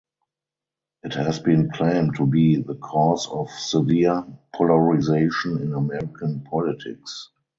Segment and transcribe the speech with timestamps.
[1.03, 7.29] It has been claimed to be the cause of severe polarization in American politics.